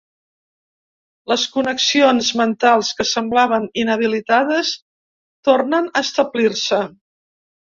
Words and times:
Les 1.31 1.43
connexions 1.57 2.29
mentals 2.39 2.89
que 3.01 3.05
semblaven 3.09 3.69
inhabilitades 3.83 4.73
tornen 5.51 5.93
a 5.93 6.05
establir-se. 6.09 6.83